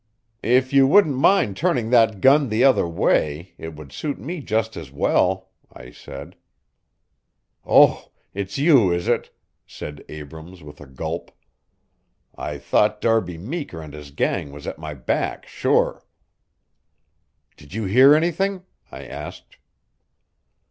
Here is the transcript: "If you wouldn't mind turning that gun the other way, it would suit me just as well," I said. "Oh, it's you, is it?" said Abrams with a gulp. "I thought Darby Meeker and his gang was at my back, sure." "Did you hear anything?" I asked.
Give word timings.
"If 0.41 0.73
you 0.73 0.87
wouldn't 0.87 1.15
mind 1.15 1.55
turning 1.55 1.91
that 1.91 2.21
gun 2.21 2.49
the 2.49 2.63
other 2.63 2.87
way, 2.87 3.53
it 3.59 3.75
would 3.75 3.91
suit 3.91 4.17
me 4.17 4.41
just 4.41 4.75
as 4.75 4.89
well," 4.91 5.51
I 5.71 5.91
said. 5.91 6.35
"Oh, 7.67 8.09
it's 8.33 8.57
you, 8.57 8.91
is 8.91 9.07
it?" 9.07 9.29
said 9.67 10.03
Abrams 10.09 10.63
with 10.63 10.81
a 10.81 10.87
gulp. 10.87 11.29
"I 12.35 12.57
thought 12.57 12.99
Darby 12.99 13.37
Meeker 13.37 13.79
and 13.79 13.93
his 13.93 14.09
gang 14.09 14.51
was 14.51 14.65
at 14.65 14.79
my 14.79 14.95
back, 14.95 15.45
sure." 15.45 16.03
"Did 17.55 17.75
you 17.75 17.85
hear 17.85 18.15
anything?" 18.15 18.63
I 18.91 19.05
asked. 19.05 19.57